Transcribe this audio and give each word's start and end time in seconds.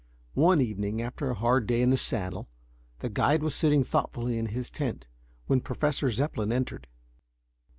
One 0.33 0.61
evening, 0.61 0.99
after 0.99 1.29
a 1.29 1.35
hard 1.35 1.67
day 1.67 1.79
in 1.83 1.91
the 1.91 1.95
saddle, 1.95 2.49
the 3.01 3.09
guide 3.11 3.43
was 3.43 3.53
sitting 3.53 3.83
thoughtfully 3.83 4.39
in 4.39 4.47
his 4.47 4.71
tent, 4.71 5.05
when 5.45 5.61
Professor 5.61 6.09
Zepplin 6.09 6.51
entered. 6.51 6.87